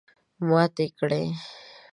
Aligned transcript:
ماتې 0.47 0.85
کړې. 0.99 1.23